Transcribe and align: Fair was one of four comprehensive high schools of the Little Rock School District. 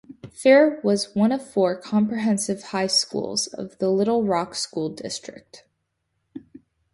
Fair 0.31 0.79
was 0.83 1.13
one 1.13 1.31
of 1.31 1.45
four 1.47 1.75
comprehensive 1.79 2.63
high 2.63 2.87
schools 2.87 3.45
of 3.45 3.77
the 3.77 3.91
Little 3.91 4.23
Rock 4.23 4.55
School 4.55 4.89
District. 4.89 5.63